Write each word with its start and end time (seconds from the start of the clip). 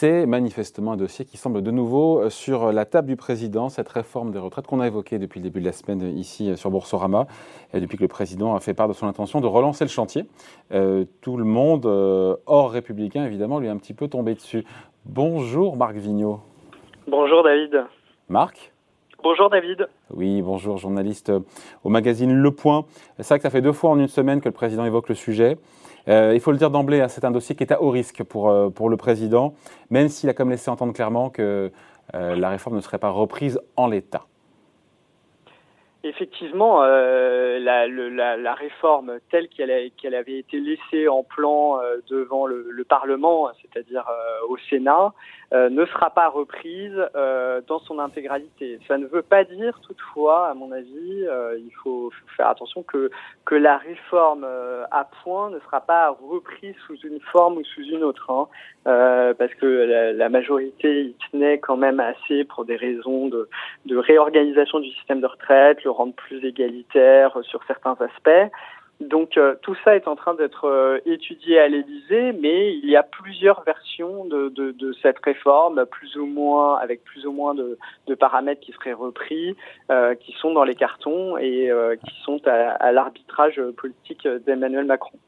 C'est 0.00 0.26
manifestement 0.26 0.92
un 0.92 0.96
dossier 0.96 1.24
qui 1.24 1.36
semble 1.36 1.60
de 1.60 1.72
nouveau 1.72 2.30
sur 2.30 2.70
la 2.70 2.84
table 2.84 3.08
du 3.08 3.16
président, 3.16 3.68
cette 3.68 3.88
réforme 3.88 4.30
des 4.30 4.38
retraites 4.38 4.64
qu'on 4.64 4.78
a 4.78 4.86
évoquée 4.86 5.18
depuis 5.18 5.40
le 5.40 5.42
début 5.42 5.58
de 5.58 5.64
la 5.64 5.72
semaine 5.72 6.16
ici 6.16 6.56
sur 6.56 6.70
Boursorama, 6.70 7.26
et 7.74 7.80
depuis 7.80 7.96
que 7.96 8.04
le 8.04 8.08
président 8.08 8.54
a 8.54 8.60
fait 8.60 8.74
part 8.74 8.86
de 8.86 8.92
son 8.92 9.08
intention 9.08 9.40
de 9.40 9.48
relancer 9.48 9.82
le 9.82 9.90
chantier. 9.90 10.26
tout 11.20 11.36
le 11.36 11.42
monde, 11.42 11.84
hors 12.46 12.70
républicain 12.70 13.24
évidemment, 13.24 13.58
lui 13.58 13.66
est 13.66 13.70
un 13.70 13.76
petit 13.76 13.92
peu 13.92 14.06
tombé 14.06 14.36
dessus. 14.36 14.64
Bonjour 15.04 15.76
Marc 15.76 15.96
Vigneault. 15.96 16.42
Bonjour 17.08 17.42
David. 17.42 17.84
Marc 18.28 18.72
Bonjour 19.20 19.50
David. 19.50 19.88
Oui, 20.10 20.42
bonjour, 20.42 20.78
journaliste 20.78 21.32
au 21.82 21.88
magazine 21.88 22.32
Le 22.32 22.50
Point. 22.52 22.84
C'est 23.18 23.28
vrai 23.28 23.38
que 23.38 23.42
ça 23.42 23.50
fait 23.50 23.60
deux 23.60 23.72
fois 23.72 23.90
en 23.90 23.98
une 23.98 24.06
semaine 24.06 24.40
que 24.40 24.48
le 24.48 24.54
président 24.54 24.84
évoque 24.84 25.08
le 25.08 25.16
sujet. 25.16 25.58
Euh, 26.06 26.32
il 26.34 26.40
faut 26.40 26.52
le 26.52 26.56
dire 26.56 26.70
d'emblée, 26.70 27.00
hein, 27.00 27.08
c'est 27.08 27.24
un 27.24 27.32
dossier 27.32 27.56
qui 27.56 27.64
est 27.64 27.72
à 27.72 27.82
haut 27.82 27.90
risque 27.90 28.22
pour, 28.22 28.48
euh, 28.48 28.70
pour 28.70 28.88
le 28.88 28.96
président, 28.96 29.54
même 29.90 30.08
s'il 30.08 30.30
a 30.30 30.34
comme 30.34 30.50
laissé 30.50 30.70
entendre 30.70 30.92
clairement 30.92 31.30
que 31.30 31.72
euh, 32.14 32.36
la 32.36 32.48
réforme 32.48 32.76
ne 32.76 32.80
serait 32.80 32.98
pas 32.98 33.10
reprise 33.10 33.60
en 33.76 33.88
l'état. 33.88 34.24
Effectivement, 36.04 36.84
euh, 36.84 37.58
la, 37.58 37.88
la, 37.88 38.36
la, 38.36 38.54
réforme 38.54 39.18
telle 39.32 39.48
qu'elle 39.48 40.14
avait 40.14 40.38
été 40.38 40.60
laissée 40.60 41.08
en 41.08 41.24
plan 41.24 41.80
euh, 41.80 41.96
devant 42.08 42.46
le, 42.46 42.68
le 42.70 42.84
Parlement, 42.84 43.50
c'est-à-dire 43.60 44.08
euh, 44.08 44.46
au 44.48 44.56
Sénat, 44.70 45.12
euh, 45.52 45.70
ne 45.70 45.84
sera 45.86 46.10
pas 46.10 46.28
reprise 46.28 46.96
dans 47.66 47.78
son 47.80 47.98
intégralité. 47.98 48.78
Ça 48.86 48.98
ne 48.98 49.06
veut 49.06 49.22
pas 49.22 49.44
dire 49.44 49.80
toutefois, 49.86 50.48
à 50.48 50.54
mon 50.54 50.72
avis, 50.72 51.26
il 51.56 51.70
faut, 51.82 52.12
faire 52.36 52.48
attention 52.48 52.82
que, 52.82 53.10
que 53.44 53.54
la 53.54 53.78
réforme 53.78 54.46
à 54.90 55.08
point 55.22 55.50
ne 55.50 55.58
sera 55.60 55.80
pas 55.80 56.10
reprise 56.10 56.74
sous 56.86 56.96
une 56.96 57.20
forme 57.20 57.58
ou 57.58 57.64
sous 57.64 57.82
une 57.82 58.04
autre, 58.04 58.30
hein, 58.30 58.48
parce 59.38 59.54
que 59.54 59.66
la, 59.66 60.12
la, 60.12 60.28
majorité 60.28 61.02
y 61.02 61.16
tenait 61.30 61.58
quand 61.58 61.76
même 61.76 62.00
assez 62.00 62.44
pour 62.44 62.64
des 62.64 62.76
raisons 62.76 63.28
de, 63.28 63.48
de 63.86 63.96
réorganisation 63.96 64.80
du 64.80 64.90
système 64.90 65.20
de 65.20 65.26
retraite, 65.26 65.82
le 65.84 65.90
rendre 65.90 66.14
plus 66.14 66.44
égalitaire 66.44 67.36
sur 67.42 67.62
certains 67.64 67.96
aspects. 68.00 68.52
Donc 69.00 69.36
euh, 69.36 69.54
tout 69.62 69.76
ça 69.84 69.94
est 69.94 70.08
en 70.08 70.16
train 70.16 70.34
d'être 70.34 70.64
euh, 70.64 70.98
étudié 71.06 71.60
à 71.60 71.68
l'Élysée, 71.68 72.32
mais 72.32 72.74
il 72.74 72.90
y 72.90 72.96
a 72.96 73.04
plusieurs 73.04 73.62
versions 73.62 74.24
de, 74.24 74.48
de, 74.48 74.92
cette 75.02 75.20
réforme, 75.24 75.86
plus 75.86 76.16
ou 76.16 76.26
moins 76.26 76.78
avec 76.78 77.04
plus 77.04 77.24
ou 77.24 77.30
moins 77.30 77.54
de, 77.54 77.78
paramètres 78.18 78.60
qui 78.60 78.72
seraient 78.72 78.92
repris, 78.92 79.56
euh, 79.92 80.16
qui 80.16 80.32
sont 80.32 80.52
dans 80.52 80.64
les 80.64 80.74
cartons 80.74 81.38
et 81.38 81.70
qui 82.04 82.14
sont 82.24 82.40
à 82.46 82.90
l'arbitrage 82.90 83.60
politique 83.76 84.26
d'Emmanuel 84.26 84.86
Macron. 84.86 85.18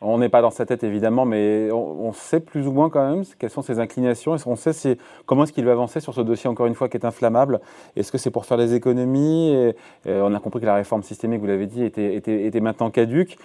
On 0.00 0.18
n'est 0.18 0.28
pas 0.28 0.42
dans 0.42 0.50
sa 0.50 0.66
tête 0.66 0.82
évidemment, 0.84 1.24
mais 1.24 1.70
on, 1.72 2.12
sait 2.12 2.40
plus 2.40 2.66
ou 2.66 2.72
moins 2.72 2.90
quand 2.90 3.08
même 3.08 3.24
quelles 3.38 3.50
sont 3.50 3.62
ses 3.62 3.78
inclinations. 3.78 4.36
On 4.46 4.56
sait 4.56 4.98
comment 5.26 5.44
est-ce 5.44 5.52
qu'il 5.52 5.64
va 5.64 5.72
avancer 5.72 6.00
sur 6.00 6.14
ce 6.14 6.20
dossier 6.20 6.50
encore 6.50 6.66
une 6.66 6.74
fois 6.74 6.88
qui 6.88 6.96
est 6.96 7.04
inflammable. 7.04 7.60
Est-ce 7.96 8.10
que 8.10 8.18
c'est 8.18 8.30
pour 8.30 8.44
faire 8.44 8.58
des 8.58 8.74
économies 8.74 9.72
On 10.06 10.34
a 10.34 10.40
compris 10.40 10.60
que 10.60 10.66
la 10.66 10.74
réforme 10.74 11.02
systémique, 11.02 11.40
vous 11.40 11.46
l'avez 11.46 11.66
dit, 11.66 11.84
était, 11.84 12.60
maintenant 12.60 12.90
caduque. 12.90 13.38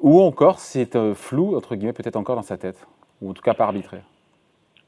Ou 0.00 0.20
encore 0.20 0.60
c'est 0.60 0.94
euh, 0.96 1.14
flou 1.14 1.56
entre 1.56 1.74
guillemets 1.74 1.92
peut-être 1.92 2.16
encore 2.16 2.36
dans 2.36 2.42
sa 2.42 2.56
tête, 2.56 2.86
ou 3.20 3.30
en 3.30 3.32
tout 3.32 3.42
cas 3.42 3.54
pas 3.54 3.64
arbitraire. 3.64 4.02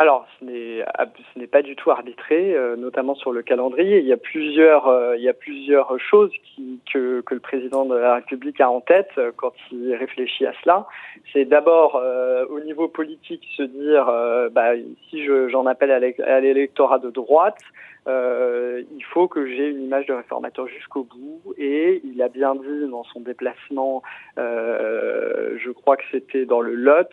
Alors, 0.01 0.27
ce 0.41 0.47
n'est 0.47 1.47
pas 1.47 1.61
du 1.61 1.77
tout 1.77 1.91
arbitré, 1.91 2.55
euh, 2.55 2.75
notamment 2.75 3.15
sur 3.15 3.33
le 3.33 3.43
calendrier. 3.43 3.99
Il 3.99 4.07
y 4.07 4.15
a 4.15 4.17
plusieurs, 4.17 4.89
euh, 4.89 5.15
plusieurs 5.39 6.01
choses 6.01 6.33
qui, 6.43 6.81
que, 6.91 7.23
le 7.31 7.39
président 7.39 7.85
de 7.85 7.97
la 7.97 8.15
République 8.15 8.63
a 8.63 8.71
en 8.71 8.81
tête 8.81 9.11
euh, 9.19 9.31
quand 9.37 9.53
il 9.71 9.95
réfléchit 9.95 10.47
à 10.47 10.55
cela. 10.63 10.87
C'est 11.35 11.45
d'abord, 11.45 12.03
au 12.49 12.61
niveau 12.61 12.89
politique, 12.89 13.47
se 13.59 13.63
dire, 13.63 14.07
bah, 14.53 14.73
si 15.11 15.27
j'en 15.51 15.67
appelle 15.67 15.91
à 15.91 16.41
l'électorat 16.41 16.99
de 16.99 17.11
droite, 17.11 17.59
euh, 18.07 18.83
il 18.97 19.05
faut 19.05 19.29
que 19.29 19.47
j'ai 19.47 19.69
une 19.69 19.83
image 19.83 20.07
de 20.07 20.15
réformateur 20.15 20.67
jusqu'au 20.69 21.05
bout. 21.05 21.55
Et 21.59 22.01
il 22.05 22.21
a 22.23 22.29
bien 22.29 22.55
dit 22.55 22.89
dans 22.91 23.05
son 23.05 23.21
déplacement, 23.21 24.03
euh, 24.39 25.57
je 25.59 25.71
crois 25.71 25.97
que 25.97 26.05
c'était 26.11 26.47
dans 26.47 26.61
le 26.61 26.75
Lot, 26.75 27.09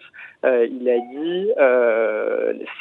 euh, 0.46 0.68
il 0.70 0.90
a 0.90 1.00
dit 1.00 1.52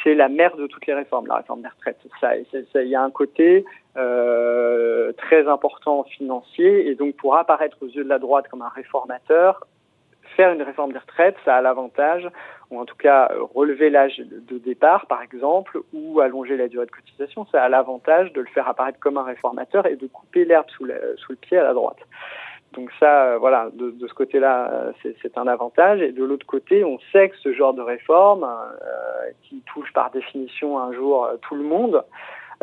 c'est 0.03 0.15
la 0.15 0.29
mère 0.29 0.55
de 0.55 0.67
toutes 0.67 0.85
les 0.87 0.93
réformes, 0.93 1.27
la 1.27 1.35
réforme 1.35 1.61
des 1.61 1.67
retraites. 1.67 1.99
Ça, 2.21 2.35
il 2.81 2.89
y 2.89 2.95
a 2.95 3.01
un 3.01 3.11
côté 3.11 3.65
très 3.95 5.47
important 5.47 6.03
financier, 6.03 6.87
et 6.87 6.95
donc 6.95 7.15
pour 7.15 7.35
apparaître 7.35 7.77
aux 7.81 7.87
yeux 7.87 8.03
de 8.03 8.09
la 8.09 8.19
droite 8.19 8.47
comme 8.49 8.61
un 8.61 8.69
réformateur, 8.69 9.65
faire 10.37 10.53
une 10.53 10.61
réforme 10.61 10.93
des 10.93 10.99
retraites, 10.99 11.35
ça 11.43 11.57
a 11.57 11.61
l'avantage, 11.61 12.29
ou 12.69 12.79
en 12.79 12.85
tout 12.85 12.95
cas 12.95 13.29
relever 13.53 13.89
l'âge 13.89 14.19
de 14.19 14.57
départ, 14.57 15.07
par 15.07 15.21
exemple, 15.21 15.79
ou 15.93 16.21
allonger 16.21 16.55
la 16.55 16.67
durée 16.67 16.85
de 16.85 16.91
cotisation, 16.91 17.45
ça 17.51 17.63
a 17.63 17.69
l'avantage 17.69 18.31
de 18.33 18.41
le 18.41 18.47
faire 18.47 18.69
apparaître 18.69 18.99
comme 18.99 19.17
un 19.17 19.23
réformateur 19.23 19.85
et 19.87 19.95
de 19.95 20.07
couper 20.07 20.45
l'herbe 20.45 20.67
sous, 20.69 20.85
le 20.85 21.35
pied 21.41 21.57
à 21.57 21.63
la 21.63 21.73
droite. 21.73 21.97
Donc 22.73 22.91
ça, 22.99 23.23
euh, 23.23 23.37
voilà, 23.39 23.69
de, 23.73 24.07
ce 24.07 24.13
côté-là, 24.13 24.69
euh, 24.71 24.91
c'est 25.21 25.37
un 25.37 25.47
avantage. 25.47 26.01
Et 26.01 26.11
de 26.11 26.23
l'autre 26.23 26.45
côté, 26.45 26.83
on 26.83 26.99
sait 27.11 27.29
que 27.29 27.37
ce 27.37 27.53
genre 27.53 27.73
de 27.73 27.81
réforme, 27.81 28.43
euh, 28.43 29.31
qui 29.43 29.63
touche 29.73 29.91
par 29.93 30.11
définition 30.11 30.77
un 30.77 30.93
jour 30.93 31.25
euh, 31.25 31.37
tout 31.41 31.55
le 31.55 31.63
monde, 31.63 32.03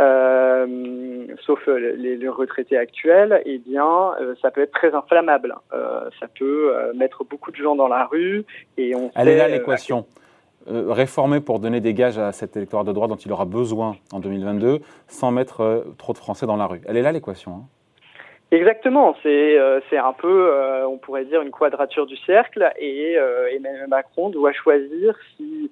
euh, 0.00 1.27
sauf 1.47 1.60
euh, 1.69 1.94
les, 1.97 2.16
les, 2.16 2.28
retraités 2.28 2.77
actuels, 2.77 3.43
eh 3.44 3.59
bien, 3.59 4.12
euh, 4.21 4.34
ça 4.43 4.50
peut 4.50 4.62
être 4.62 4.72
très 4.72 4.94
inflammable. 4.94 5.55
Euh, 5.72 6.09
ça 6.21 6.27
peut 6.27 6.75
mettre 6.94 7.25
beaucoup 7.25 7.50
de 7.50 7.56
gens 7.56 7.77
dans 7.77 7.88
la 7.88 8.06
rue 8.06 8.44
et 8.77 8.94
on. 8.94 9.10
Elle 9.15 9.28
est 9.28 9.37
là 9.37 9.49
l'équation. 9.49 10.06
réformer 10.66 11.41
pour 11.41 11.60
donner 11.60 11.81
des 11.81 11.94
gages 11.94 12.19
à 12.19 12.33
cet 12.33 12.56
électorat 12.56 12.84
de 12.84 12.93
droite 12.93 13.10
dont 13.10 13.16
il 13.16 13.31
aura 13.33 13.44
besoin 13.44 13.97
en 14.12 14.19
2022, 14.19 14.81
sans 15.09 15.31
mettre 15.31 15.84
trop 15.99 16.12
de 16.12 16.19
Français 16.19 16.47
dans 16.47 16.56
la 16.56 16.66
rue. 16.66 16.81
Elle 16.87 16.97
est 16.97 17.03
là 17.03 17.12
l'équation. 17.12 17.53
Hein. 17.53 17.65
Exactement, 18.54 19.16
c'est 19.20 19.59
euh, 19.59 19.81
un 19.92 20.12
peu, 20.12 20.53
euh, 20.53 20.87
on 20.87 20.97
pourrait 20.97 21.25
dire, 21.25 21.42
une 21.42 21.50
quadrature 21.50 22.06
du 22.06 22.16
cercle, 22.19 22.70
et 22.78 23.19
euh, 23.19 23.48
Emmanuel 23.50 23.88
Macron 23.88 24.31
doit 24.31 24.53
choisir 24.53 25.16
si 25.37 25.70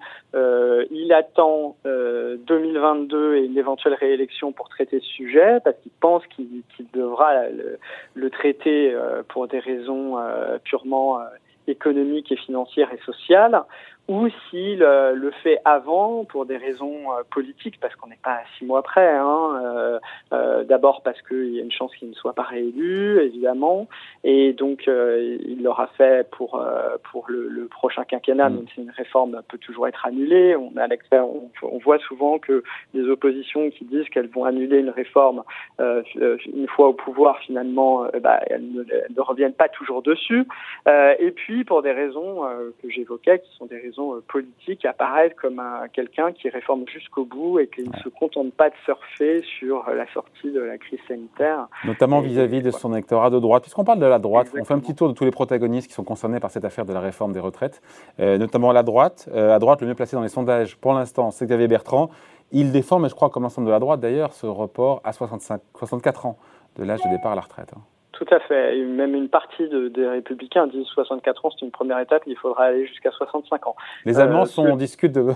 il 0.91 1.13
attend 1.13 1.77
2022 1.85 3.37
et 3.37 3.45
une 3.45 3.57
éventuelle 3.57 3.95
réélection 3.95 4.51
pour 4.51 4.69
traiter 4.69 4.99
ce 4.99 5.07
sujet, 5.07 5.59
parce 5.63 5.77
qu'il 5.83 5.93
pense 6.01 6.27
qu'il 6.29 6.63
devra 6.93 7.49
le, 7.51 7.79
le 8.15 8.31
traiter 8.31 8.97
pour 9.29 9.47
des 9.47 9.59
raisons 9.61 10.17
purement 10.65 11.21
économiques 11.69 12.33
et 12.33 12.37
financières 12.37 12.91
et 12.93 12.99
sociales, 13.05 13.63
ou 14.09 14.29
s'il 14.51 14.79
le 14.79 15.31
fait 15.43 15.59
avant 15.65 16.25
pour 16.25 16.47
des 16.47 16.57
raisons 16.57 17.13
euh, 17.13 17.23
politiques, 17.31 17.79
parce 17.81 17.95
qu'on 17.97 18.09
n'est 18.09 18.19
pas 18.23 18.33
à 18.33 18.43
six 18.59 18.65
mois 18.65 18.83
près. 18.83 19.09
Hein, 19.09 19.61
euh, 19.65 19.99
euh, 20.33 20.65
D'abord 20.65 21.03
parce 21.03 21.21
qu'il 21.23 21.55
y 21.55 21.61
a 21.61 21.63
une 21.63 21.73
chance 21.73 21.95
qu'il 21.97 22.09
ne 22.09 22.15
soit 22.15 22.33
pas 22.33 22.43
réélu, 22.43 23.21
évidemment, 23.21 23.89
et 24.25 24.53
donc 24.53 24.89
euh, 24.89 25.39
il 25.45 25.63
l'aura 25.63 25.89
fait 25.99 26.29
pour 26.31 26.61
euh, 26.61 26.97
pour 27.11 27.27
le, 27.29 27.49
le, 27.49 27.67
prochain 27.67 28.05
quinquennat, 28.05 28.49
mmh. 28.49 28.55
même 28.55 28.69
si 28.75 28.81
une 28.81 28.91
réforme 28.91 29.43
peut 29.49 29.59
toujours 29.59 29.87
être 29.89 30.07
annulée. 30.07 30.57
On 30.57 30.73
a 30.77 30.89
on, 31.23 31.51
on 31.63 31.79
voit 31.79 31.99
souvent 31.99 32.39
que 32.39 32.63
des 32.95 33.05
oppositions 33.09 33.71
qui 33.71 33.85
disent 33.85 34.09
qu'elles 34.09 34.29
vont 34.29 34.45
annuler 34.45 34.79
une 34.79 34.91
réforme 34.91 35.43
une 35.79 36.69
fois 36.69 36.89
au 36.89 36.93
pouvoir, 36.93 37.39
finalement, 37.41 38.07
bah, 38.21 38.41
elles, 38.47 38.71
ne, 38.73 38.83
elles, 38.83 39.15
ne, 39.17 39.21
reviennent 39.21 39.55
pas 39.55 39.69
toujours 39.69 40.03
dessus. 40.03 40.47
et 40.87 41.31
puis 41.31 41.65
pour 41.65 41.83
des 41.83 41.93
raisons 41.93 42.43
que 42.83 42.91
j'évoquais, 42.91 43.41
qui 43.41 43.57
sont 43.57 43.67
des 43.67 43.79
raisons 43.79 43.92
euh, 43.99 44.25
politique 44.29 44.85
apparaître 44.85 45.37
comme 45.37 45.63
quelqu'un 45.93 46.33
qui 46.33 46.49
réforme 46.49 46.85
jusqu'au 46.89 47.25
bout 47.25 47.59
et 47.59 47.69
qui 47.69 47.83
ne 47.83 47.97
se 47.97 48.09
contente 48.09 48.53
pas 48.55 48.71
de 48.71 48.75
surfer 48.85 49.43
sur 49.59 49.89
la 49.91 50.07
sortie 50.13 50.51
de 50.51 50.61
la 50.61 50.79
crise 50.79 51.01
sanitaire. 51.09 51.69
Notamment 51.85 52.21
vis-à-vis 52.21 52.63
de 52.63 52.71
son 52.71 52.93
électorat 52.93 53.31
de 53.31 53.39
droite. 53.39 53.63
Puisqu'on 53.63 53.85
parle 53.85 53.99
de 53.99 54.07
la 54.07 54.19
droite, 54.19 54.49
on 54.59 54.65
fait 54.65 54.75
un 54.75 54.79
petit 54.79 54.95
tour 54.95 55.09
de 55.09 55.15
tous 55.15 55.25
les 55.25 55.31
protagonistes 55.31 55.89
qui 55.89 55.95
sont 55.95 56.05
concernés 56.05 56.41
par 56.41 56.51
cette 56.51 56.65
affaire 56.65 56.85
de 56.85 56.93
la 56.93 57.01
réforme 57.01 57.33
des 57.33 57.41
retraites, 57.41 57.83
euh, 58.21 58.39
notamment 58.39 58.71
à 58.71 58.73
la 58.73 58.83
droite. 58.83 59.29
Euh, 59.33 59.55
à 59.55 59.59
droite, 59.59 59.81
le 59.81 59.89
mieux 59.89 59.95
placé 59.95 60.17
dans 60.17 60.23
les 60.23 60.29
sondages 60.29 60.77
pour 60.77 60.93
l'instant, 60.95 61.31
c'est 61.31 61.47
Xavier 61.47 61.69
Bertrand. 61.69 62.11
Il 62.51 62.73
défend, 62.73 62.99
mais 62.99 63.09
je 63.09 63.15
crois 63.15 63.31
comme 63.31 63.45
l'ensemble 63.45 63.67
de 63.67 63.73
la 63.73 63.79
droite 63.79 64.01
d'ailleurs, 64.01 64.33
ce 64.33 64.47
report 64.47 65.01
à 65.05 65.13
65, 65.13 65.61
64 65.77 66.27
ans 66.27 66.39
de 66.77 66.85
l'âge 66.85 67.01
de 67.03 67.11
départ 67.11 67.33
à 67.33 67.35
la 67.35 67.41
retraite. 67.41 67.73
Hein. 67.77 67.81
Tout 68.13 68.27
à 68.31 68.41
fait. 68.41 68.77
même 68.85 69.15
une 69.15 69.29
partie 69.29 69.69
de, 69.69 69.89
des 69.89 70.07
républicains 70.07 70.67
disent 70.67 70.87
64 70.87 71.47
ans, 71.47 71.51
c'est 71.51 71.65
une 71.65 71.73
première 71.73 71.99
étape, 71.99 72.23
il 72.27 72.37
faudra 72.37 72.65
aller 72.65 72.87
jusqu'à 72.87 73.11
65 73.11 73.67
ans. 73.67 73.75
Les 74.05 74.21
Allemands 74.21 74.43
euh, 74.43 74.47
sont, 74.47 74.77
discutent 74.77 75.13
de, 75.13 75.33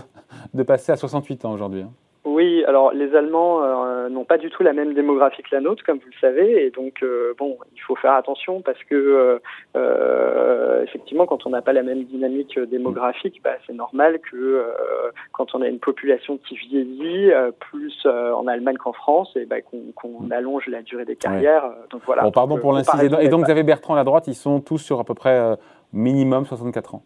de, 0.54 0.62
passer 0.62 0.92
à 0.92 0.96
68 0.96 1.46
ans 1.46 1.52
aujourd'hui. 1.52 1.82
Hein. 1.82 1.90
Oui, 2.26 2.64
alors 2.64 2.92
les 2.92 3.14
Allemands 3.14 3.62
euh, 3.62 4.08
n'ont 4.08 4.24
pas 4.24 4.36
du 4.36 4.50
tout 4.50 4.64
la 4.64 4.72
même 4.72 4.94
démographie 4.94 5.44
que 5.44 5.54
la 5.54 5.60
nôtre, 5.60 5.84
comme 5.84 5.98
vous 5.98 6.10
le 6.12 6.20
savez, 6.20 6.66
et 6.66 6.70
donc 6.70 6.94
euh, 7.04 7.34
bon, 7.38 7.56
il 7.72 7.80
faut 7.80 7.94
faire 7.94 8.14
attention 8.14 8.62
parce 8.62 8.82
que 8.82 9.40
euh, 9.76 10.82
effectivement, 10.82 11.24
quand 11.24 11.46
on 11.46 11.50
n'a 11.50 11.62
pas 11.62 11.72
la 11.72 11.84
même 11.84 12.02
dynamique 12.02 12.58
démographique, 12.58 13.40
bah, 13.44 13.52
c'est 13.64 13.74
normal 13.74 14.18
que 14.18 14.64
quand 15.30 15.54
on 15.54 15.62
a 15.62 15.68
une 15.68 15.78
population 15.78 16.36
qui 16.38 16.56
vieillit 16.56 17.30
plus 17.60 18.04
en 18.06 18.48
Allemagne 18.48 18.76
qu'en 18.76 18.92
France, 18.92 19.30
et 19.36 19.44
bah, 19.44 19.60
qu'on 19.60 20.28
allonge 20.32 20.66
la 20.66 20.82
durée 20.82 21.04
des 21.04 21.14
carrières. 21.14 21.70
Donc 21.90 22.02
voilà. 22.06 22.22
Bon, 22.22 22.32
pardon 22.32 22.58
pour 22.58 22.72
l'incident. 22.72 23.20
Et 23.20 23.28
donc, 23.28 23.44
vous 23.44 23.50
avez 23.52 23.62
Bertrand 23.62 23.94
à 23.94 23.98
la 23.98 24.04
droite, 24.04 24.26
ils 24.26 24.34
sont 24.34 24.60
tous 24.60 24.78
sur 24.78 24.98
à 24.98 25.04
peu 25.04 25.14
près 25.14 25.56
minimum 25.92 26.44
64 26.44 26.96
ans. 26.96 27.02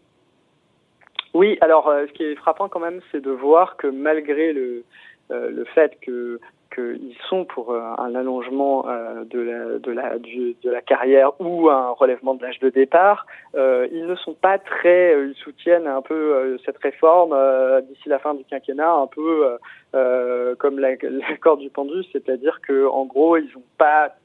Oui, 1.33 1.57
alors 1.61 1.89
ce 2.07 2.11
qui 2.11 2.23
est 2.23 2.35
frappant 2.35 2.67
quand 2.67 2.81
même, 2.81 2.99
c'est 3.11 3.21
de 3.21 3.31
voir 3.31 3.77
que 3.77 3.87
malgré 3.87 4.51
le, 4.51 4.83
le 5.31 5.65
fait 5.65 5.97
que 6.01 6.39
qu'ils 6.73 7.15
sont 7.29 7.45
pour 7.45 7.71
euh, 7.71 7.81
un 7.97 8.15
allongement 8.15 8.87
euh, 8.87 9.23
de, 9.25 9.39
la, 9.39 9.93
la, 9.93 10.71
la 10.71 10.81
carrière 10.81 11.31
ou 11.39 11.69
un 11.69 11.91
relèvement 11.91 12.33
de 12.33 12.43
l'âge 12.43 12.59
de 12.59 12.69
départ. 12.69 13.25
Euh, 13.55 13.87
ils 13.91 14.05
ne 14.05 14.15
sont 14.15 14.33
pas 14.33 14.57
très, 14.57 15.13
ils 15.27 15.35
soutiennent 15.35 15.87
un 15.87 16.01
peu 16.01 16.57
cette 16.65 16.77
réforme 16.77 17.35
d'ici 17.83 18.09
la 18.09 18.19
fin 18.19 18.33
du 18.33 18.43
quinquennat, 18.45 18.91
un 18.91 19.07
peu 19.07 19.57
comme 20.57 20.79
l'accord 21.29 21.57
du 21.57 21.69
pendu, 21.69 22.03
c'est-à-dire 22.11 22.59
que 22.65 22.87
en 22.87 23.05
gros, 23.05 23.37
ils 23.37 23.51
n'ont 23.53 23.63
pas 23.77 24.15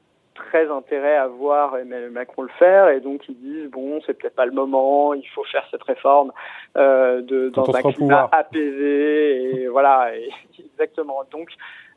très 0.49 0.69
intérêt 0.69 1.17
à 1.17 1.27
voir 1.27 1.77
Emmanuel 1.77 2.11
Macron 2.11 2.43
le 2.43 2.49
faire 2.59 2.89
et 2.89 2.99
donc 2.99 3.27
ils 3.29 3.37
disent 3.37 3.69
bon 3.69 3.99
c'est 4.05 4.13
peut-être 4.13 4.35
pas 4.35 4.45
le 4.45 4.51
moment 4.51 5.13
il 5.13 5.27
faut 5.29 5.43
faire 5.43 5.65
cette 5.71 5.83
réforme 5.83 6.31
euh, 6.77 7.21
de, 7.21 7.49
dans 7.49 7.75
un 7.75 7.81
climat 7.81 8.29
apaisé 8.31 9.63
et 9.63 9.67
voilà 9.67 10.15
et, 10.15 10.29
exactement. 10.59 11.23
Donc 11.31 11.49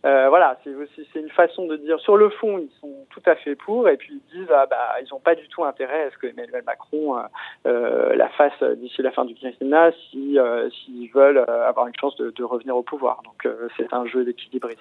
euh, 0.05 0.29
voilà, 0.31 0.57
c'est 0.65 1.21
une 1.21 1.29
façon 1.31 1.67
de 1.67 1.77
dire. 1.77 2.01
Sur 2.01 2.17
le 2.17 2.31
fond, 2.31 2.59
ils 2.59 2.71
sont 2.81 3.07
tout 3.11 3.23
à 3.27 3.35
fait 3.35 3.55
pour, 3.55 3.89
et 3.89 3.99
puis 3.99 4.15
ils 4.15 4.39
disent 4.39 4.51
ah 4.51 4.67
bah 4.67 4.95
ils 5.03 5.09
n'ont 5.13 5.21
pas 5.21 5.35
du 5.35 5.47
tout 5.49 5.63
intérêt 5.65 6.05
à 6.05 6.11
ce 6.11 6.17
que 6.17 6.27
Emmanuel 6.27 6.63
Macron 6.65 7.19
euh, 7.19 7.23
euh 7.67 8.17
la 8.17 8.29
fasse 8.31 8.63
d'ici 8.79 9.03
la 9.03 9.11
fin 9.11 9.25
du 9.27 9.35
quinquennat 9.35 9.93
si 10.11 10.39
euh, 10.39 10.71
s'ils 10.71 11.11
veulent 11.11 11.45
avoir 11.49 11.87
une 11.87 11.95
chance 12.01 12.17
de, 12.17 12.31
de 12.31 12.45
revenir 12.45 12.77
au 12.77 12.83
pouvoir. 12.83 13.23
Donc 13.25 13.53
c'est 13.77 13.93
un 13.93 14.07
jeu 14.07 14.25
d'équilibriste. 14.25 14.79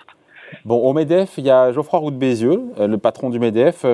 Bon, 0.65 0.77
au 0.77 0.93
MEDEF, 0.93 1.37
il 1.37 1.45
y 1.45 1.51
a 1.51 1.71
Geoffroy 1.71 1.99
Roux 1.99 2.11
de 2.11 2.15
Bézieux, 2.15 2.61
le 2.77 2.97
patron 2.97 3.29
du 3.29 3.39
MEDEF, 3.39 3.85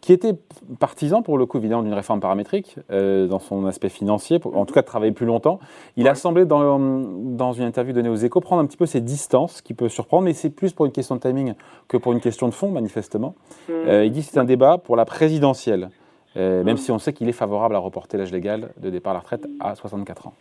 qui 0.00 0.12
était 0.12 0.34
partisan 0.78 1.22
pour 1.22 1.36
le 1.36 1.46
coup 1.46 1.58
évidemment 1.58 1.82
d'une 1.82 1.94
réforme 1.94 2.20
paramétrique 2.20 2.76
dans 2.90 3.38
son 3.38 3.66
aspect 3.66 3.88
financier, 3.88 4.38
en 4.44 4.66
tout 4.66 4.74
cas 4.74 4.82
de 4.82 4.86
travailler 4.86 5.12
plus 5.12 5.26
longtemps. 5.26 5.58
Il 5.96 6.06
a 6.06 6.14
semblé 6.14 6.44
dans, 6.44 6.78
dans 6.78 7.52
une 7.52 7.64
interview 7.64 7.92
donnée 7.92 8.08
aux 8.08 8.14
Échos 8.14 8.40
prendre 8.40 8.62
un 8.62 8.66
petit 8.66 8.76
peu 8.76 8.86
ses 8.86 9.00
distances, 9.00 9.62
qui 9.62 9.74
peut 9.74 9.88
surprendre, 9.88 10.24
mais 10.24 10.32
c'est 10.32 10.50
plus 10.50 10.65
pour 10.74 10.86
une 10.86 10.92
question 10.92 11.16
de 11.16 11.20
timing 11.20 11.54
que 11.88 11.96
pour 11.96 12.12
une 12.12 12.20
question 12.20 12.48
de 12.48 12.54
fond, 12.54 12.70
manifestement. 12.70 13.34
Hmm. 13.68 13.72
Euh, 13.72 14.04
il 14.04 14.12
dit 14.12 14.20
que 14.20 14.26
c'est 14.26 14.38
un 14.38 14.44
débat 14.44 14.78
pour 14.78 14.96
la 14.96 15.04
présidentielle, 15.04 15.90
euh, 16.36 16.64
même 16.64 16.74
hmm. 16.74 16.78
si 16.78 16.90
on 16.92 16.98
sait 16.98 17.12
qu'il 17.12 17.28
est 17.28 17.32
favorable 17.32 17.74
à 17.74 17.78
reporter 17.78 18.18
l'âge 18.18 18.32
légal 18.32 18.70
de 18.78 18.90
départ 18.90 19.12
à 19.12 19.14
la 19.14 19.20
retraite 19.20 19.46
à 19.60 19.74
64 19.74 20.28
ans. 20.28 20.34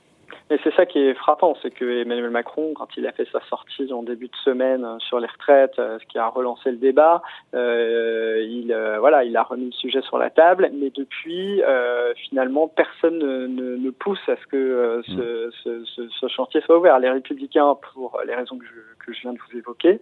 Et 0.52 0.60
c'est 0.64 0.74
ça 0.76 0.86
qui 0.86 1.00
est 1.00 1.16
frappant, 1.16 1.56
c'est 1.64 1.72
que 1.72 2.02
Emmanuel 2.02 2.30
Macron, 2.30 2.74
quand 2.76 2.88
il 2.98 3.08
a 3.08 3.12
fait 3.12 3.28
sa 3.32 3.40
sortie 3.50 3.92
en 3.92 4.04
début 4.04 4.28
de 4.28 4.36
semaine 4.44 4.86
sur 5.00 5.20
les 5.20 5.26
retraites, 5.26 5.80
euh, 5.80 5.98
ce 6.00 6.06
qui 6.06 6.20
a 6.20 6.28
relancé 6.28 6.70
le 6.70 6.78
débat, 6.78 7.24
euh, 7.56 8.46
il 8.48 8.72
euh, 8.72 9.00
voilà, 9.00 9.24
il 9.24 9.36
a 9.38 9.42
remis 9.42 9.66
le 9.66 9.72
sujet 9.72 10.04
sur 10.04 10.20
la 10.20 10.30
table, 10.30 10.70
mais 10.72 10.92
depuis, 10.92 11.64
euh, 11.64 12.14
finalement, 12.30 12.68
personne 12.68 13.18
ne, 13.18 13.48
ne, 13.48 13.76
ne, 13.76 13.90
pousse 13.90 14.20
à 14.28 14.36
ce 14.36 14.46
que 14.46 14.56
euh, 14.56 15.02
ce, 15.08 15.48
mm. 15.48 15.86
ce, 15.96 16.10
ce, 16.10 16.28
chantier 16.28 16.62
soit 16.62 16.78
ouvert. 16.78 17.00
Les 17.00 17.10
Républicains, 17.10 17.76
pour 17.94 18.20
les 18.28 18.36
raisons 18.36 18.60
que 18.60 18.66
je, 18.66 18.95
que 19.06 19.14
je 19.14 19.22
viens 19.22 19.34
de 19.34 19.40
vous 19.50 19.58
évoquer, 19.58 20.00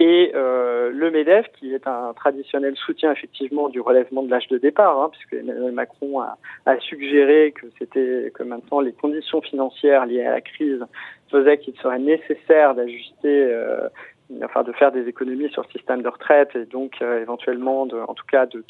et 0.00 0.32
le 0.34 1.10
Medef, 1.10 1.46
qui 1.58 1.74
est 1.74 1.86
un 1.86 2.12
traditionnel 2.14 2.74
soutien 2.76 3.12
effectivement 3.12 3.68
du 3.68 3.80
relèvement 3.80 4.22
de 4.22 4.30
l'âge 4.30 4.48
de 4.48 4.58
départ, 4.58 5.00
hein, 5.00 5.10
puisque 5.12 5.34
Emmanuel 5.34 5.72
Macron 5.72 6.20
a, 6.20 6.36
suggéré 6.80 7.52
que 7.52 7.66
c'était 7.78 8.32
que 8.34 8.42
maintenant 8.42 8.80
les 8.80 8.92
conditions 8.92 9.40
financières 9.40 10.06
liées 10.06 10.24
à 10.24 10.32
la 10.32 10.40
crise 10.40 10.84
faisait 11.30 11.58
qu'il 11.58 11.74
serait 11.76 11.98
nécessaire 11.98 12.74
d'ajuster, 12.74 13.14
euh, 13.24 13.88
enfin 14.42 14.62
de 14.62 14.72
faire 14.72 14.92
des 14.92 15.06
économies 15.08 15.50
sur 15.50 15.62
le 15.62 15.68
système 15.68 16.02
de 16.02 16.08
retraite 16.08 16.50
et 16.54 16.64
donc 16.64 16.94
euh, 17.02 17.20
éventuellement, 17.20 17.86
de, 17.86 17.96
en 17.96 18.14
tout 18.14 18.26
cas, 18.26 18.46
de, 18.46 18.64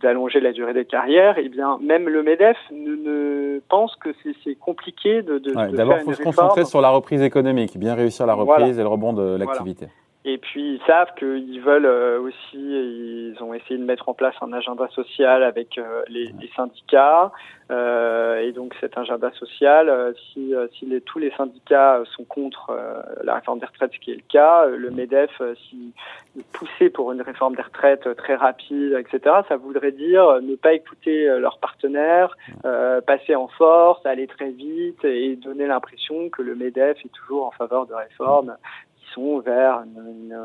d'allonger 0.00 0.38
de, 0.38 0.44
de, 0.44 0.48
la 0.48 0.52
durée 0.52 0.74
des 0.74 0.84
carrières, 0.84 1.38
et 1.38 1.44
eh 1.46 1.48
bien 1.48 1.78
même 1.82 2.08
le 2.08 2.22
Medef 2.22 2.56
ne, 2.72 2.96
ne 2.96 3.60
pense 3.68 3.94
que 3.96 4.10
c'est 4.42 4.54
compliqué 4.56 5.22
de. 5.22 5.38
D'abord, 5.38 5.98
il 5.98 6.04
faut 6.04 6.12
se 6.14 6.22
concentrer 6.22 6.64
sur 6.64 6.80
la 6.80 6.90
reprise 6.90 7.22
économique, 7.22 7.78
bien 7.78 7.94
réussir 7.94 8.26
la 8.26 8.34
reprise 8.34 8.78
et 8.78 8.82
le 8.82 8.88
rebond 8.88 9.12
de 9.12 9.36
l'activité. 9.36 9.88
Et 10.26 10.38
puis 10.38 10.76
ils 10.76 10.80
savent 10.86 11.12
qu'ils 11.18 11.60
veulent 11.60 11.84
euh, 11.84 12.18
aussi, 12.18 12.56
ils 12.56 13.36
ont 13.42 13.52
essayé 13.52 13.76
de 13.76 13.84
mettre 13.84 14.08
en 14.08 14.14
place 14.14 14.34
un 14.40 14.54
agenda 14.54 14.88
social 14.88 15.42
avec 15.42 15.76
euh, 15.76 16.02
les, 16.08 16.32
les, 16.40 16.50
syndicats. 16.56 17.30
Euh, 17.70 18.40
et 18.40 18.52
donc 18.52 18.74
cet 18.80 18.96
agenda 18.96 19.30
social, 19.32 19.90
euh, 19.90 20.12
si, 20.32 20.54
si 20.78 20.86
les, 20.86 21.02
tous 21.02 21.18
les 21.18 21.30
syndicats 21.32 22.02
sont 22.16 22.24
contre 22.24 22.74
la 23.22 23.34
réforme 23.34 23.58
des 23.58 23.66
retraites, 23.66 23.92
ce 23.92 23.98
qui 23.98 24.12
est 24.12 24.16
le 24.16 24.22
cas, 24.26 24.64
le 24.64 24.90
MEDEF, 24.90 25.42
si 25.68 25.92
pousser 26.52 26.88
pour 26.88 27.12
une 27.12 27.20
réforme 27.20 27.54
des 27.54 27.62
retraites 27.62 28.16
très 28.16 28.34
rapide, 28.34 28.94
etc., 28.98 29.36
ça 29.46 29.56
voudrait 29.56 29.92
dire 29.92 30.40
ne 30.40 30.56
pas 30.56 30.72
écouter 30.72 31.26
leurs 31.38 31.58
partenaires, 31.58 32.36
passer 33.06 33.34
en 33.34 33.48
force, 33.48 34.04
aller 34.06 34.26
très 34.26 34.50
vite 34.50 35.04
et 35.04 35.36
donner 35.36 35.66
l'impression 35.66 36.30
que 36.30 36.40
le 36.40 36.54
MEDEF 36.54 36.98
est 37.04 37.12
toujours 37.12 37.46
en 37.46 37.50
faveur 37.50 37.86
de 37.86 37.94
réformes 37.94 38.56
sont 39.14 39.40
vers 39.40 39.82
une, 39.96 40.36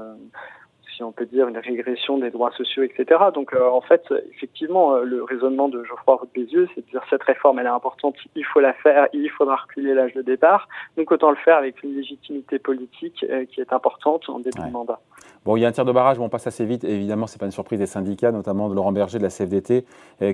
si 0.99 1.03
on 1.03 1.13
peut 1.13 1.25
dire, 1.25 1.47
une 1.47 1.57
régression 1.57 2.17
des 2.17 2.29
droits 2.29 2.51
sociaux, 2.51 2.83
etc. 2.83 3.21
Donc, 3.33 3.53
euh, 3.53 3.69
en 3.69 3.79
fait, 3.79 4.03
effectivement, 4.35 4.95
euh, 4.95 5.03
le 5.05 5.23
raisonnement 5.23 5.69
de 5.69 5.81
Geoffroy 5.85 6.17
Roux 6.17 6.27
Bézieux, 6.35 6.67
c'est 6.75 6.85
de 6.85 6.91
dire 6.91 7.01
cette 7.09 7.23
réforme, 7.23 7.59
elle 7.59 7.67
est 7.67 7.69
importante, 7.69 8.15
il 8.35 8.43
faut 8.43 8.59
la 8.59 8.73
faire, 8.73 9.07
il 9.13 9.29
faudra 9.29 9.55
reculer 9.55 9.93
l'âge 9.93 10.13
de 10.13 10.21
départ. 10.21 10.67
Donc, 10.97 11.09
autant 11.13 11.29
le 11.29 11.37
faire 11.37 11.55
avec 11.55 11.81
une 11.83 11.95
légitimité 11.95 12.59
politique 12.59 13.25
euh, 13.29 13.45
qui 13.45 13.61
est 13.61 13.71
importante 13.71 14.27
en 14.27 14.39
début 14.39 14.59
de 14.59 14.71
mandat. 14.71 14.99
Bon, 15.45 15.55
il 15.55 15.61
y 15.61 15.65
a 15.65 15.69
un 15.69 15.71
tir 15.71 15.85
de 15.85 15.93
barrage, 15.93 16.19
mais 16.19 16.25
on 16.25 16.29
passe 16.29 16.47
assez 16.47 16.65
vite. 16.65 16.83
Évidemment, 16.83 17.27
c'est 17.27 17.39
pas 17.39 17.45
une 17.45 17.53
surprise 17.53 17.79
des 17.79 17.85
syndicats, 17.85 18.33
notamment 18.33 18.67
de 18.67 18.75
Laurent 18.75 18.91
Berger 18.91 19.19
de 19.19 19.23
la 19.23 19.29
CFDT, 19.29 19.85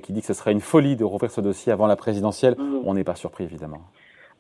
qui 0.02 0.14
dit 0.14 0.22
que 0.22 0.26
ce 0.28 0.34
serait 0.34 0.52
une 0.52 0.62
folie 0.62 0.96
de 0.96 1.04
rouvrir 1.04 1.30
ce 1.30 1.42
dossier 1.42 1.72
avant 1.72 1.86
la 1.86 1.96
présidentielle. 1.96 2.56
Mmh. 2.58 2.80
On 2.86 2.96
n'est 2.96 3.04
pas 3.04 3.14
surpris, 3.14 3.44
évidemment. 3.44 3.82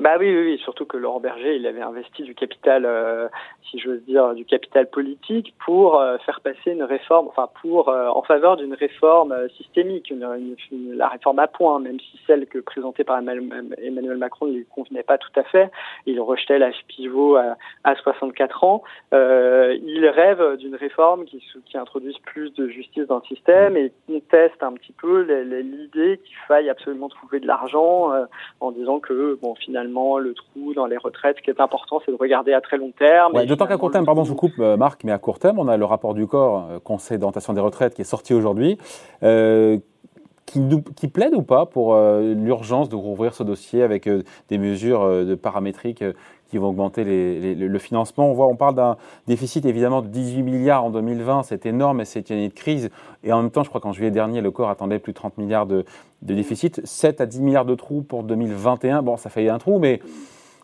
Bah 0.01 0.17
oui, 0.19 0.27
oui, 0.29 0.51
oui, 0.51 0.57
surtout 0.61 0.83
que 0.83 0.97
Laurent 0.97 1.21
Berger, 1.21 1.55
il 1.55 1.65
avait 1.65 1.81
investi 1.81 2.23
du 2.23 2.35
capital, 2.35 2.83
euh, 2.85 3.29
si 3.71 3.79
j'ose 3.79 4.03
dire, 4.03 4.33
du 4.33 4.43
capital 4.43 4.89
politique 4.89 5.53
pour 5.63 6.01
euh, 6.01 6.17
faire 6.25 6.41
passer 6.41 6.71
une 6.71 6.83
réforme, 6.83 7.29
enfin 7.29 7.47
pour 7.61 7.87
euh, 7.87 8.09
en 8.09 8.21
faveur 8.21 8.57
d'une 8.57 8.73
réforme 8.73 9.33
systémique, 9.55 10.09
une, 10.09 10.57
une, 10.69 10.97
la 10.97 11.07
réforme 11.07 11.39
à 11.39 11.47
point, 11.47 11.79
même 11.79 11.97
si 12.01 12.19
celle 12.27 12.45
que 12.45 12.59
présentée 12.59 13.05
par 13.05 13.19
Emmanuel 13.19 14.17
Macron 14.17 14.47
ne 14.47 14.57
lui 14.57 14.65
convenait 14.65 15.01
pas 15.01 15.17
tout 15.17 15.31
à 15.37 15.43
fait. 15.43 15.71
Il 16.05 16.19
rejetait 16.19 16.59
l'âge 16.59 16.83
pivot 16.89 17.37
à, 17.37 17.55
à, 17.85 17.95
64 17.95 18.65
ans. 18.65 18.83
il 19.13 20.11
rêve 20.13 20.57
d'une 20.57 20.75
réforme 20.75 21.23
qui 21.23 21.77
introduise 21.77 22.17
plus 22.25 22.53
de 22.55 22.67
justice 22.67 23.07
dans 23.07 23.19
le 23.19 23.33
système 23.33 23.77
et 23.77 23.93
conteste 24.07 24.61
un 24.61 24.73
petit 24.73 24.91
peu 24.91 25.21
l'idée 25.21 26.19
qu'il 26.25 26.35
faille 26.49 26.69
absolument 26.69 27.07
trouver 27.07 27.39
de 27.39 27.47
l'argent 27.47 28.11
en 28.59 28.71
disant 28.71 28.99
que, 28.99 29.39
bon, 29.41 29.55
finalement 29.55 29.84
le 29.85 30.33
trou 30.33 30.73
dans 30.73 30.85
les 30.85 30.97
retraites. 30.97 31.37
Ce 31.37 31.41
qui 31.41 31.49
est 31.49 31.59
important, 31.59 32.01
c'est 32.05 32.11
de 32.11 32.17
regarder 32.17 32.53
à 32.53 32.61
très 32.61 32.77
long 32.77 32.91
terme. 32.97 33.45
D'autant 33.45 33.67
qu'à 33.67 33.77
court 33.77 33.91
terme, 33.91 34.05
pardon, 34.05 34.23
je 34.23 34.29
vous 34.29 34.35
coupe, 34.35 34.59
euh, 34.59 34.77
Marc, 34.77 35.03
mais 35.03 35.11
à 35.11 35.17
court 35.17 35.39
terme, 35.39 35.59
on 35.59 35.67
a 35.67 35.77
le 35.77 35.85
rapport 35.85 36.13
du 36.13 36.27
corps, 36.27 36.67
euh, 36.69 36.79
Conseil 36.79 37.17
d'orientation 37.17 37.53
des 37.53 37.61
retraites, 37.61 37.93
qui 37.93 38.01
est 38.01 38.05
sorti 38.05 38.33
aujourd'hui. 38.33 38.77
Euh, 39.23 39.77
qui, 40.45 40.61
qui, 40.95 41.07
plaide 41.07 41.33
ou 41.33 41.41
pas 41.41 41.65
pour 41.65 41.95
l'urgence 41.95 42.87
de 42.87 42.95
rouvrir 42.95 43.33
ce 43.33 43.41
dossier 43.41 43.81
avec 43.81 44.07
des 44.07 44.57
mesures 44.59 45.25
de 45.25 45.33
paramétriques 45.33 46.03
qui 46.47 46.57
vont 46.57 46.69
augmenter 46.69 47.03
le 47.03 47.79
financement. 47.79 48.29
On 48.29 48.33
voit, 48.33 48.47
on 48.47 48.55
parle 48.55 48.75
d'un 48.75 48.97
déficit 49.27 49.65
évidemment 49.65 50.01
de 50.01 50.07
18 50.07 50.43
milliards 50.43 50.83
en 50.83 50.89
2020, 50.89 51.43
c'est 51.43 51.65
énorme 51.65 52.01
et 52.01 52.05
c'est 52.05 52.29
une 52.29 52.37
année 52.37 52.49
de 52.49 52.53
crise. 52.53 52.89
Et 53.23 53.33
en 53.33 53.41
même 53.41 53.51
temps, 53.51 53.63
je 53.63 53.69
crois 53.69 53.81
qu'en 53.81 53.93
juillet 53.93 54.11
dernier, 54.11 54.41
le 54.41 54.51
corps 54.51 54.69
attendait 54.69 54.99
plus 54.99 55.13
de 55.13 55.17
30 55.17 55.37
milliards 55.37 55.65
de, 55.65 55.85
de, 56.21 56.33
déficit, 56.33 56.85
7 56.85 57.21
à 57.21 57.25
10 57.25 57.41
milliards 57.41 57.65
de 57.65 57.75
trous 57.75 58.01
pour 58.01 58.23
2021. 58.23 59.01
Bon, 59.01 59.17
ça 59.17 59.29
fait 59.29 59.49
un 59.49 59.57
trou, 59.57 59.79
mais 59.79 59.99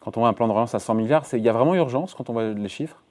quand 0.02 0.18
on 0.18 0.22
voit 0.22 0.30
un 0.30 0.34
plan 0.34 0.48
de 0.48 0.54
relance 0.54 0.76
à 0.76 0.80
100 0.80 0.96
milliards, 0.96 1.26
il 1.34 1.40
y 1.40 1.50
a 1.50 1.54
vraiment 1.54 1.76
urgence 1.76 2.14
quand 2.14 2.30
on 2.30 2.34
voit 2.34 2.50
les 2.50 2.70
chiffres? 2.70 3.02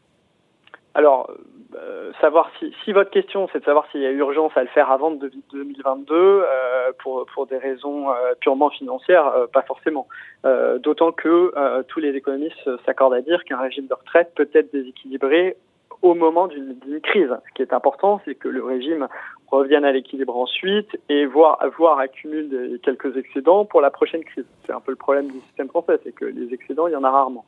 Alors, 0.94 1.30
euh, 1.76 2.12
savoir 2.20 2.50
si, 2.58 2.74
si, 2.84 2.92
votre 2.92 3.10
question 3.10 3.48
c'est 3.52 3.60
de 3.60 3.64
savoir 3.64 3.86
s'il 3.90 4.00
y 4.00 4.06
a 4.06 4.10
urgence 4.10 4.52
à 4.56 4.62
le 4.62 4.68
faire 4.68 4.90
avant 4.90 5.10
de 5.10 5.30
2022 5.52 6.14
euh, 6.14 6.92
pour, 6.98 7.26
pour 7.26 7.46
des 7.46 7.58
raisons 7.58 8.10
euh, 8.10 8.34
purement 8.40 8.70
financières, 8.70 9.32
pas 9.52 9.62
forcément. 9.62 10.08
D'autant 10.44 11.12
que 11.12 11.82
tous 11.88 12.00
les 12.00 12.16
économistes 12.16 12.70
s'accordent 12.86 13.14
à 13.14 13.20
dire 13.20 13.44
qu'un 13.44 13.58
régime 13.58 13.86
de 13.86 13.94
retraite 13.94 14.32
peut 14.34 14.48
être 14.54 14.72
déséquilibré 14.72 15.56
au 16.02 16.14
moment 16.14 16.46
d'une 16.46 17.00
crise. 17.02 17.28
Ce 17.48 17.54
qui 17.54 17.62
est 17.62 17.74
important, 17.74 18.20
c'est 18.24 18.34
que 18.34 18.48
le 18.48 18.64
régime 18.64 19.06
revienne 19.48 19.84
à 19.84 19.92
l'équilibre 19.92 20.36
ensuite 20.36 20.98
et 21.10 21.26
voir, 21.26 21.62
voir 21.76 21.98
accumuler 21.98 22.78
quelques 22.82 23.16
excédents 23.16 23.66
pour 23.66 23.82
la 23.82 23.90
prochaine 23.90 24.24
crise. 24.24 24.46
C'est 24.64 24.72
un 24.72 24.80
peu 24.80 24.92
le 24.92 24.96
problème 24.96 25.28
du 25.28 25.40
système 25.40 25.68
français, 25.68 25.98
c'est 26.04 26.12
que 26.12 26.24
les 26.24 26.54
excédents, 26.54 26.86
il 26.86 26.92
y 26.92 26.96
en 26.96 27.04
a 27.04 27.10
rarement. 27.10 27.44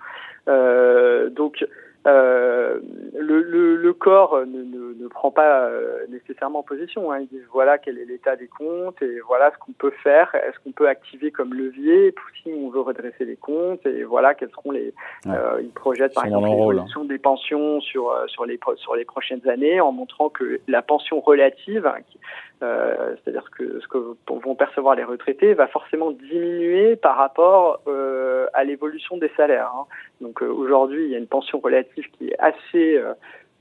donc 1.31 1.65
euh, 2.07 2.81
le, 3.15 3.43
le, 3.43 3.77
le, 3.77 3.93
corps 3.93 4.41
ne, 4.41 4.63
ne, 4.63 4.95
ne, 5.01 5.09
prend 5.09 5.31
pas 5.31 5.67
euh, 5.67 6.05
nécessairement 6.09 6.63
position. 6.63 7.13
Hein. 7.13 7.21
Ils 7.21 7.29
disent 7.29 7.47
voilà 7.53 7.79
quel 7.79 7.99
est 7.99 8.05
l'état 8.05 8.35
des 8.35 8.49
comptes 8.49 9.01
et 9.03 9.21
voilà 9.21 9.53
ce 9.53 9.59
qu'on 9.59 9.73
peut 9.73 9.93
faire, 10.03 10.35
est-ce 10.35 10.59
qu'on 10.65 10.73
peut 10.73 10.89
activer 10.89 11.31
comme 11.31 11.55
levier? 11.55 12.15
Si 12.43 12.53
on 12.53 12.71
veut 12.71 12.81
redresser 12.81 13.25
les 13.25 13.37
comptes 13.37 13.87
et 13.87 14.03
voilà 14.03 14.35
quels 14.35 14.51
seront 14.51 14.73
les. 14.73 14.93
Euh, 15.27 15.61
ils 15.63 15.71
projettent 15.71 16.15
par 16.15 16.27
exemple 16.27 16.49
l'évolution 16.49 17.05
des 17.05 17.19
pensions 17.19 17.81
sur 17.81 18.11
euh, 18.11 18.27
sur 18.27 18.47
les 18.47 18.59
sur 18.77 18.97
les 18.97 19.05
prochaines 19.05 19.47
années 19.49 19.81
en 19.81 19.93
montrant 19.93 20.29
que 20.29 20.61
la 20.67 20.83
pension 20.83 21.21
relative 21.21 21.89
c'est-à-dire 22.63 23.51
que 23.51 23.81
ce 23.81 23.89
que 23.89 24.15
vont 24.29 24.55
percevoir 24.55 24.95
les 24.95 25.05
retraités 25.05 25.55
va 25.55 25.67
forcément 25.67 26.13
diminuer 26.13 26.97
par 26.97 27.17
rapport 27.17 27.81
à 28.55 28.65
l'évolution 28.65 29.17
des 29.17 29.31
salaires. 29.37 29.73
Hein. 29.75 29.87
Donc 30.21 30.43
aujourd'hui, 30.43 31.05
il 31.05 31.11
y 31.11 31.15
a 31.17 31.19
une 31.19 31.27
pension 31.27 31.59
relative 31.59 32.09
qui 32.13 32.29
est 32.29 32.39
assez 32.39 33.03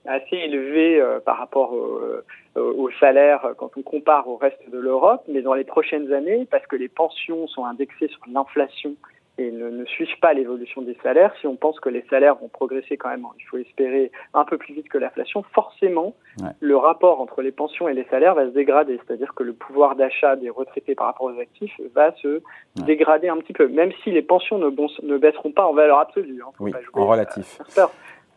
assez 0.06 0.36
élevé 0.36 1.00
euh, 1.00 1.20
par 1.20 1.38
rapport 1.38 1.76
euh, 1.76 2.24
au, 2.56 2.90
salaire 3.00 3.54
quand 3.58 3.72
on 3.78 3.82
compare 3.82 4.28
au 4.28 4.36
reste 4.36 4.70
de 4.72 4.80
l'Europe, 4.80 5.24
mais 5.28 5.42
dans 5.42 5.54
les 5.54 5.64
prochaines 5.64 6.12
années, 6.12 6.48
parce 6.50 6.66
que 6.68 6.76
les 6.76 6.90
pensions 6.90 7.48
sont 7.48 7.66
indexées 7.66 8.08
sur 8.08 8.22
l'inflation 8.32 8.96
et 9.42 9.52
ne, 9.52 9.86
suivent 9.86 10.20
pas 10.22 10.34
l'évolution 10.34 10.82
des 10.82 10.98
salaires, 11.04 11.34
si 11.40 11.48
on 11.48 11.56
pense 11.56 11.80
que 11.80 11.90
les 11.90 12.06
salaires 12.10 12.36
vont 12.36 12.48
progresser 12.48 12.98
quand 12.98 13.10
même, 13.10 13.26
il 13.40 13.44
faut 13.44 13.58
espérer 13.58 14.12
un 14.34 14.46
peu 14.46 14.58
plus 14.58 14.74
vite 14.74 14.90
que 14.90 14.98
l'inflation, 14.98 15.44
forcément, 15.54 16.14
le 16.60 16.78
rapport 16.78 17.22
entre 17.22 17.42
les 17.42 17.52
pensions 17.52 17.88
et 17.88 17.94
les 17.94 18.06
salaires 18.06 18.36
va 18.36 18.46
se 18.46 18.54
dégrader. 18.54 19.00
C'est-à-dire 19.06 19.34
que 19.34 19.44
le 19.44 19.54
pouvoir 19.54 19.96
d'achat 19.96 20.36
des 20.36 20.50
retraités 20.50 20.96
par 20.96 21.08
rapport 21.08 21.28
aux 21.28 21.40
actifs 21.40 21.80
va 21.94 22.14
se 22.18 22.42
dégrader 22.76 23.30
un 23.30 23.38
petit 23.38 23.54
peu, 23.54 23.68
même 23.68 23.92
si 24.04 24.12
les 24.12 24.22
pensions 24.22 24.58
ne, 24.58 24.70
ne 24.70 25.18
baisseront 25.18 25.52
pas 25.52 25.66
en 25.66 25.74
valeur 25.74 26.00
absolue. 26.00 26.42
Hein, 26.46 26.52
oui, 26.60 26.72
en 26.94 27.08
relatif. 27.08 27.60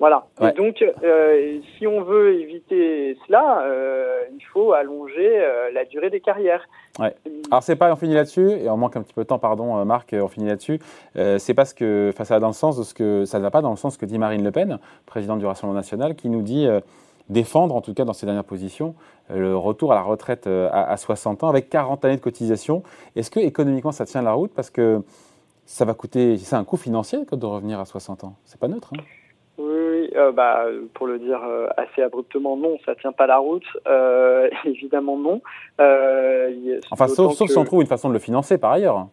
Voilà. 0.00 0.26
Et 0.42 0.50
donc, 0.52 0.82
euh, 0.82 1.60
si 1.78 1.86
on 1.86 2.02
veut 2.02 2.40
éviter 2.40 3.16
cela, 3.26 3.62
euh, 3.62 4.24
il 4.34 4.44
faut 4.52 4.72
allonger 4.72 5.38
euh, 5.38 5.70
la 5.72 5.84
durée 5.84 6.10
des 6.10 6.20
carrières. 6.20 6.68
Ouais. 6.98 7.14
Alors, 7.50 7.62
c'est 7.62 7.76
pas, 7.76 7.92
on 7.92 7.96
finit 7.96 8.14
là-dessus, 8.14 8.50
et 8.50 8.68
on 8.68 8.76
manque 8.76 8.96
un 8.96 9.02
petit 9.02 9.14
peu 9.14 9.22
de 9.22 9.28
temps, 9.28 9.38
pardon, 9.38 9.84
Marc, 9.84 10.14
on 10.20 10.28
finit 10.28 10.48
là-dessus. 10.48 10.80
c'est 11.14 11.54
parce 11.54 11.74
que, 11.74 12.10
enfin, 12.12 12.24
ça 12.24 12.34
va 12.34 12.40
dans 12.40 12.48
le 12.48 12.54
sens 12.54 12.76
de 12.76 12.82
ce 12.82 12.94
que, 12.94 13.24
ça 13.24 13.38
ne 13.38 13.44
va 13.44 13.50
pas 13.50 13.62
dans 13.62 13.70
le 13.70 13.76
sens 13.76 13.96
que 13.96 14.06
dit 14.06 14.18
Marine 14.18 14.42
Le 14.42 14.50
Pen, 14.50 14.78
présidente 15.06 15.38
du 15.38 15.46
Rassemblement 15.46 15.78
national, 15.78 16.16
qui 16.16 16.28
nous 16.28 16.42
dit 16.42 16.68
défendre, 17.28 17.74
en 17.74 17.80
tout 17.80 17.94
cas 17.94 18.04
dans 18.04 18.12
ses 18.12 18.26
dernières 18.26 18.44
positions, 18.44 18.94
le 19.34 19.56
retour 19.56 19.92
à 19.92 19.94
la 19.94 20.02
retraite 20.02 20.46
à, 20.46 20.90
à, 20.90 20.96
60 20.96 21.44
ans 21.44 21.48
avec 21.48 21.70
40 21.70 22.04
années 22.04 22.16
de 22.16 22.20
cotisation. 22.20 22.82
Est-ce 23.16 23.30
que 23.30 23.40
économiquement 23.40 23.92
ça 23.92 24.04
tient 24.04 24.22
la 24.22 24.32
route? 24.32 24.52
Parce 24.54 24.70
que 24.70 25.02
ça 25.66 25.84
va 25.84 25.94
coûter, 25.94 26.36
c'est 26.36 26.56
un 26.56 26.64
coût 26.64 26.76
financier 26.76 27.20
de 27.30 27.46
revenir 27.46 27.80
à 27.80 27.86
60 27.86 28.24
ans. 28.24 28.34
C'est 28.44 28.60
pas 28.60 28.68
neutre. 28.68 28.92
Hein? 28.94 29.02
Oui, 29.56 30.11
euh, 30.16 30.32
bah, 30.32 30.66
pour 30.94 31.06
le 31.06 31.18
dire 31.18 31.40
euh, 31.44 31.68
assez 31.76 32.02
abruptement, 32.02 32.56
non, 32.56 32.76
ça 32.84 32.94
tient 32.96 33.12
pas 33.12 33.26
la 33.26 33.38
route. 33.38 33.66
Euh, 33.87 34.49
évidemment, 34.64 35.16
non. 35.16 35.40
enfin, 36.90 37.08
sauf, 37.08 37.34
sauf 37.34 37.50
si 37.50 37.58
on 37.58 37.64
trouve 37.64 37.80
une 37.80 37.87
façon 37.87 38.08
de 38.08 38.14
le 38.14 38.18
financer 38.18 38.58
par 38.58 38.73
ailleurs. 38.73 39.08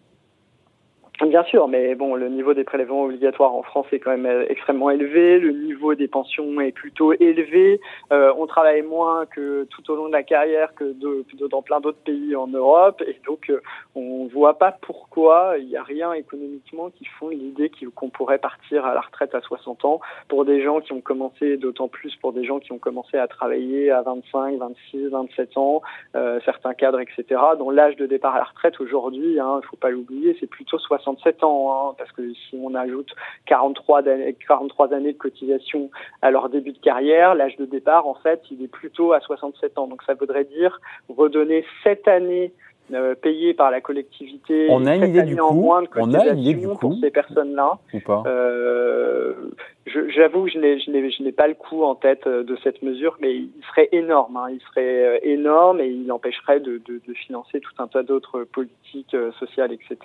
Bien 1.28 1.44
sûr, 1.44 1.68
mais 1.68 1.94
bon, 1.94 2.16
le 2.16 2.30
niveau 2.30 2.56
des 2.56 2.64
prélèvements 2.64 3.04
obligatoires 3.04 3.54
en 3.54 3.62
France 3.62 3.86
est 3.92 4.00
quand 4.00 4.10
même 4.10 4.26
euh, 4.26 4.46
extrêmement 4.50 4.90
élevé, 4.90 5.38
le 5.38 5.52
niveau 5.52 5.94
des 5.94 6.08
pensions 6.08 6.60
est 6.62 6.72
plutôt 6.72 7.14
élevé, 7.14 7.80
euh, 8.12 8.34
on 8.40 8.48
travaille 8.48 8.82
moins 8.82 9.28
que 9.28 9.66
tout 9.66 9.92
au 9.92 9.96
long 9.96 10.08
de 10.08 10.14
la 10.14 10.24
carrière 10.24 10.74
que 10.74 10.84
de, 10.84 11.24
dans 11.48 11.62
plein 11.62 11.80
d'autres 11.80 12.02
pays 12.04 12.36
en 12.36 12.48
Europe, 12.48 13.04
et 13.06 13.16
donc 13.28 13.52
euh, 13.52 13.62
on 13.94 14.26
voit 14.34 14.58
pas 14.58 14.72
pourquoi 14.82 15.58
il 15.60 15.68
n'y 15.68 15.78
a 15.78 15.84
rien 15.84 16.12
économiquement 16.14 16.90
qui 16.90 17.06
font 17.06 17.30
l'idée 17.30 17.70
qu'on 17.94 18.10
pourrait 18.10 18.40
partir 18.40 18.86
à 18.86 18.96
la 18.96 19.02
retraite 19.02 19.36
à 19.36 19.42
60 19.42 19.86
ans 19.86 20.02
pour 20.28 20.44
des 20.44 20.64
gens 20.64 20.82
qui 20.82 20.92
ont 20.92 21.02
commencé, 21.02 21.56
d'autant 21.58 21.88
plus 21.88 22.16
pour 22.16 22.34
des 22.34 22.46
gens 22.46 22.60
qui 22.60 22.72
ont 22.72 22.80
commencé 22.80 23.18
à 23.18 23.28
travailler 23.28 23.92
à 23.92 24.02
25, 24.02 24.58
26, 24.58 25.10
27 25.10 25.58
ans, 25.58 25.84
euh, 26.16 26.40
certains 26.46 26.74
cadres, 26.74 27.00
etc., 27.00 27.40
dont 27.60 27.70
l'âge 27.70 27.96
de 27.98 28.08
départ 28.08 28.34
à 28.34 28.40
la 28.40 28.46
retraite 28.46 28.80
aujourd'hui, 28.82 29.40
hein, 29.40 29.60
il 29.62 29.68
faut 29.68 29.78
pas 29.78 29.92
l'oublier, 29.92 30.36
c'est 30.40 30.50
plutôt 30.50 30.80
60 30.80 31.11
67 31.18 31.44
ans, 31.44 31.90
hein, 31.90 31.96
parce 31.98 32.12
que 32.12 32.34
si 32.34 32.60
on 32.62 32.76
ajoute 32.76 33.10
43, 33.46 34.04
43 34.48 34.94
années 34.94 35.14
de 35.14 35.18
cotisation 35.18 35.90
à 36.22 36.32
leur 36.32 36.50
début 36.50 36.72
de 36.72 36.80
carrière, 36.80 37.36
l'âge 37.36 37.58
de 37.58 37.66
départ, 37.66 38.08
en 38.08 38.16
fait, 38.16 38.42
il 38.52 38.64
est 38.64 38.68
plutôt 38.68 39.14
à 39.14 39.20
67 39.20 39.78
ans. 39.78 39.88
Donc 39.88 40.04
ça 40.04 40.14
voudrait 40.14 40.46
dire 40.46 40.80
redonner 41.10 41.66
7 41.84 42.08
années 42.08 42.54
euh, 42.94 43.16
payées 43.16 43.54
par 43.54 43.72
la 43.72 43.80
collectivité. 43.80 44.68
On 44.70 44.86
a 44.86 44.96
une 44.96 45.10
idée 45.10 45.24
du 45.24 45.36
de 45.36 45.42
on 45.42 46.14
a 46.14 46.28
une 46.28 46.40
idée 46.40 46.54
du 46.56 46.68
coup. 46.68 46.76
Pour 46.76 46.96
ces 47.00 47.12
personnes-là. 47.12 47.78
Ou 47.94 48.00
pas 48.00 48.24
euh, 48.26 49.52
J'avoue 49.88 50.46
que 50.46 50.52
je 50.52 51.24
n'ai 51.24 51.32
pas 51.32 51.48
le 51.48 51.56
coût 51.56 51.84
en 51.84 51.96
tête 51.96 52.28
euh, 52.28 52.44
de 52.44 52.56
cette 52.58 52.84
mesure, 52.84 53.18
mais 53.20 53.34
il 53.34 53.50
serait 53.68 53.90
énorme. 53.92 54.38
Hein. 54.38 54.50
Il 54.52 54.62
serait 54.62 55.06
euh, 55.06 55.20
énorme 55.24 55.80
et 55.80 55.88
il 55.88 56.12
empêcherait 56.12 56.60
de, 56.60 56.80
de, 56.86 57.02
de 57.04 57.14
financer 57.16 57.60
tout 57.60 57.74
un 57.80 57.88
tas 57.88 58.04
d'autres 58.04 58.44
politiques 58.44 59.16
euh, 59.16 59.32
sociales, 59.34 59.74
etc. 59.74 59.98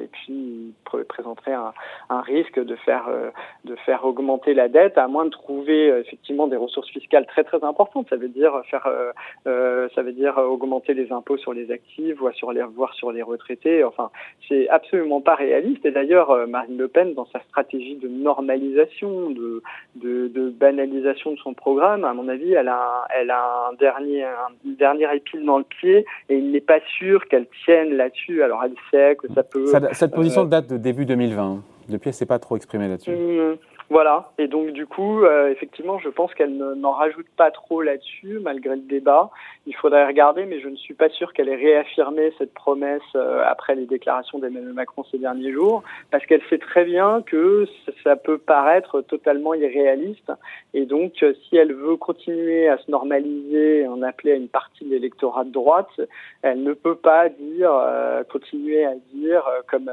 Et 0.00 0.06
puis 0.06 0.28
il 0.30 0.72
présenterait 1.08 1.52
un, 1.52 1.74
un, 2.08 2.22
risque 2.22 2.58
de 2.58 2.74
faire 2.74 3.10
de 3.64 3.76
faire 3.76 4.06
augmenter 4.06 4.54
la 4.54 4.68
dette, 4.68 4.96
à 4.96 5.08
moins 5.08 5.26
de 5.26 5.30
trouver 5.30 5.88
effectivement 5.88 6.46
des 6.46 6.56
ressources 6.56 6.88
fiscales 6.88 7.26
très 7.26 7.44
très 7.44 7.62
importantes. 7.62 8.06
Ça 8.08 8.16
veut 8.16 8.28
dire 8.28 8.62
faire, 8.70 8.88
euh, 9.46 9.88
ça 9.94 10.02
veut 10.02 10.12
dire 10.12 10.38
augmenter 10.38 10.94
les 10.94 11.12
impôts 11.12 11.36
sur 11.36 11.52
les 11.52 11.70
actifs, 11.70 12.16
voire 12.16 12.34
sur 12.34 12.52
les 12.52 12.62
voire 12.62 12.94
sur 12.94 13.12
les 13.12 13.22
retraités. 13.22 13.84
Enfin, 13.84 14.10
c'est 14.48 14.68
absolument 14.70 15.20
pas 15.20 15.34
réaliste. 15.34 15.84
Et 15.84 15.90
d'ailleurs, 15.90 16.46
Marine 16.46 16.78
Le 16.78 16.88
Pen, 16.88 17.12
dans 17.12 17.26
sa 17.26 17.40
stratégie 17.40 17.96
de 17.96 18.08
normalisation 18.08 19.17
de, 19.30 19.62
de, 19.96 20.50
banalisation 20.50 21.32
de 21.32 21.38
son 21.38 21.54
programme, 21.54 22.04
à 22.04 22.12
mon 22.14 22.28
avis, 22.28 22.52
elle 22.52 22.68
a, 22.68 23.06
elle 23.18 23.30
a 23.30 23.68
un 23.70 23.74
dernier, 23.74 24.24
un, 24.24 24.50
une 24.64 24.76
dernière 24.76 25.12
épine 25.12 25.44
dans 25.44 25.58
le 25.58 25.64
pied 25.64 26.04
et 26.28 26.36
il 26.36 26.50
n'est 26.50 26.60
pas 26.60 26.80
sûr 26.98 27.26
qu'elle 27.28 27.46
tienne 27.64 27.96
là-dessus. 27.96 28.42
Alors 28.42 28.62
elle 28.64 28.74
sait 28.90 29.16
que 29.16 29.32
ça 29.32 29.42
peut. 29.42 29.66
cette 29.92 30.14
position 30.14 30.42
euh, 30.42 30.48
date 30.48 30.68
de 30.68 30.76
début 30.76 31.04
2020. 31.04 31.62
Depuis, 31.88 32.10
elle 32.10 32.14
s'est 32.14 32.26
pas 32.26 32.38
trop 32.38 32.56
exprimée 32.56 32.88
là-dessus. 32.88 33.10
Mmh. 33.10 33.56
Voilà, 33.90 34.32
et 34.36 34.48
donc 34.48 34.72
du 34.72 34.86
coup, 34.86 35.22
euh, 35.24 35.50
effectivement, 35.50 35.98
je 35.98 36.10
pense 36.10 36.34
qu'elle 36.34 36.54
n'en 36.58 36.92
rajoute 36.92 37.26
pas 37.38 37.50
trop 37.50 37.80
là-dessus, 37.80 38.38
malgré 38.38 38.76
le 38.76 38.82
débat. 38.82 39.30
Il 39.66 39.74
faudrait 39.74 40.06
regarder, 40.06 40.44
mais 40.44 40.60
je 40.60 40.68
ne 40.68 40.76
suis 40.76 40.92
pas 40.92 41.08
sûr 41.08 41.32
qu'elle 41.32 41.48
ait 41.48 41.56
réaffirmé 41.56 42.30
cette 42.36 42.52
promesse 42.52 43.00
euh, 43.16 43.42
après 43.46 43.74
les 43.74 43.86
déclarations 43.86 44.38
d'Emmanuel 44.40 44.74
Macron 44.74 45.04
ces 45.10 45.16
derniers 45.16 45.52
jours, 45.52 45.82
parce 46.10 46.26
qu'elle 46.26 46.42
sait 46.50 46.58
très 46.58 46.84
bien 46.84 47.22
que 47.22 47.64
ça 48.04 48.16
peut 48.16 48.36
paraître 48.36 49.00
totalement 49.00 49.54
irréaliste. 49.54 50.32
Et 50.74 50.84
donc, 50.84 51.22
euh, 51.22 51.32
si 51.48 51.56
elle 51.56 51.72
veut 51.72 51.96
continuer 51.96 52.68
à 52.68 52.76
se 52.76 52.90
normaliser, 52.90 53.88
en 53.88 54.02
appeler 54.02 54.32
à 54.32 54.36
une 54.36 54.48
partie 54.48 54.84
de 54.84 54.90
l'électorat 54.90 55.44
de 55.44 55.50
droite, 55.50 55.98
elle 56.42 56.62
ne 56.62 56.74
peut 56.74 56.96
pas 56.96 57.30
dire, 57.30 57.72
continuer 58.28 58.84
à 58.84 58.94
dire 59.14 59.42
comme 59.70 59.90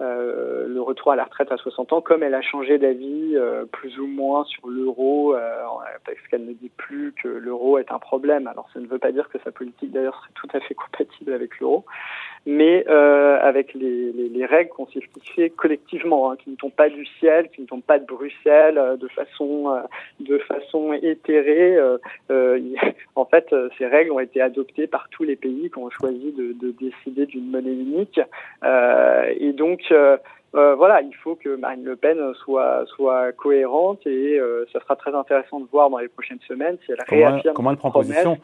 euh, 0.00 0.68
le 0.68 0.80
retour 0.80 1.10
à 1.10 1.16
la 1.16 1.24
retraite 1.24 1.50
à 1.50 1.56
60 1.56 1.92
ans, 1.92 2.00
comme 2.00 2.22
elle 2.22 2.34
a 2.34 2.40
changé 2.40 2.78
d'avis 2.78 3.36
euh, 3.36 3.64
plus 3.64 3.98
ou 3.98 4.06
moins 4.06 4.44
sur 4.44 4.68
l'euro, 4.68 5.34
euh, 5.34 5.64
parce 6.04 6.18
qu'elle 6.30 6.44
ne 6.44 6.52
dit 6.52 6.70
plus 6.76 7.12
que 7.20 7.26
l'euro 7.28 7.78
est 7.78 7.90
un 7.90 7.98
problème. 7.98 8.46
Alors 8.46 8.68
ça 8.72 8.78
ne 8.80 8.86
veut 8.86 8.98
pas 8.98 9.10
dire 9.10 9.28
que 9.28 9.38
sa 9.42 9.50
politique 9.50 9.90
d'ailleurs 9.90 10.14
serait 10.20 10.32
tout 10.34 10.48
à 10.56 10.60
fait 10.60 10.74
compatible 10.74 11.32
avec 11.32 11.58
l'euro, 11.58 11.84
mais 12.50 12.84
euh, 12.88 13.38
avec 13.40 13.74
les, 13.74 14.10
les, 14.12 14.28
les 14.28 14.46
règles 14.46 14.70
qu'on 14.70 14.86
s'est 14.86 15.02
fixées 15.14 15.50
collectivement, 15.50 16.30
hein, 16.30 16.36
qui 16.42 16.50
ne 16.50 16.56
tombent 16.56 16.72
pas 16.72 16.88
du 16.88 17.04
ciel, 17.20 17.50
qui 17.50 17.60
ne 17.60 17.66
tombent 17.66 17.82
pas 17.82 17.98
de 17.98 18.06
Bruxelles 18.06 18.78
euh, 18.78 18.96
de 18.96 19.06
façon 19.08 19.68
euh, 19.68 19.80
de 20.20 20.38
façon 20.38 20.92
éthérée. 20.94 21.76
en 23.14 23.24
fait, 23.26 23.54
ces 23.76 23.86
règles 23.86 24.12
ont 24.12 24.20
été 24.20 24.40
adoptées 24.40 24.86
par 24.86 25.08
tous 25.10 25.24
les 25.24 25.36
pays 25.36 25.70
qui 25.70 25.78
ont 25.78 25.90
choisi 25.90 26.32
de, 26.32 26.52
de 26.52 26.72
décider 26.72 27.26
d'une 27.26 27.50
monnaie 27.50 27.72
unique, 27.72 28.20
et 28.64 29.52
donc 29.52 29.92
euh, 30.54 30.74
voilà, 30.74 31.02
il 31.02 31.14
faut 31.14 31.34
que 31.34 31.56
Marine 31.56 31.84
Le 31.84 31.96
Pen 31.96 32.18
soit, 32.42 32.84
soit 32.86 33.32
cohérente 33.32 34.06
et 34.06 34.38
euh, 34.38 34.64
ça 34.72 34.80
sera 34.80 34.96
très 34.96 35.14
intéressant 35.14 35.60
de 35.60 35.66
voir 35.70 35.90
dans 35.90 35.98
les 35.98 36.08
prochaines 36.08 36.40
semaines 36.48 36.78
si 36.86 36.92
elle 36.92 37.04
réaffirme 37.06 37.54
comment 37.54 37.70
elle 37.70 37.76
prend 37.76 37.90
position 37.90 38.38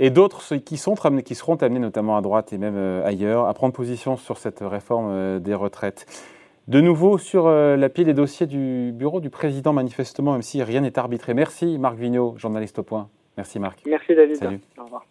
et 0.00 0.10
d'autres 0.10 0.56
qui, 0.56 0.76
sont, 0.78 0.94
qui 1.24 1.34
seront 1.36 1.56
amenés 1.56 1.78
notamment 1.78 2.16
à 2.16 2.22
droite 2.22 2.52
et 2.52 2.58
même 2.58 2.76
euh, 2.76 3.04
ailleurs 3.04 3.46
à 3.46 3.54
prendre 3.54 3.72
position 3.72 4.16
sur 4.16 4.38
cette 4.38 4.60
réforme 4.60 5.10
euh, 5.10 5.38
des 5.38 5.54
retraites. 5.54 6.06
De 6.66 6.80
nouveau 6.80 7.18
sur 7.18 7.46
euh, 7.46 7.76
la 7.76 7.88
pile 7.90 8.06
des 8.06 8.14
dossiers 8.14 8.46
du 8.46 8.92
bureau 8.92 9.20
du 9.20 9.28
président, 9.28 9.72
manifestement, 9.72 10.32
même 10.32 10.42
si 10.42 10.62
rien 10.62 10.80
n'est 10.80 10.98
arbitré. 10.98 11.34
Merci 11.34 11.78
Marc 11.78 11.96
Vigneault, 11.96 12.34
journaliste 12.38 12.78
au 12.78 12.82
point. 12.82 13.08
Merci 13.36 13.58
Marc. 13.58 13.82
Merci 13.86 14.14
David. 14.14 14.36
Salut. 14.36 14.60
Au 14.78 14.84
revoir. 14.84 15.04